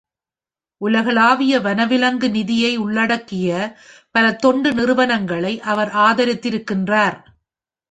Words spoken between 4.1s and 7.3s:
பல தொண்டு நிறுவனங்களை அவர் ஆதரித்து இருக்கின்றார்.